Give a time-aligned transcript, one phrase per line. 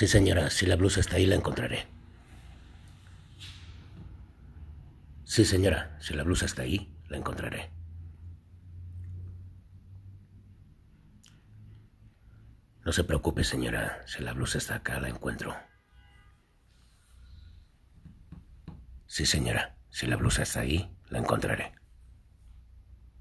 [0.00, 1.86] Sí, señora, si la blusa está ahí, la encontraré.
[5.24, 7.70] Sí, señora, si la blusa está ahí, la encontraré.
[12.82, 15.54] No se preocupe, señora, si la blusa está acá, la encuentro.
[19.06, 21.74] Sí, señora, si la blusa está ahí, la encontraré.